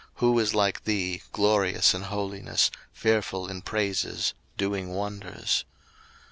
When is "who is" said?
0.15-0.55